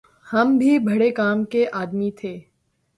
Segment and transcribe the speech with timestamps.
[0.27, 2.37] ہم بھی بھڑے کام کے آدمی تھے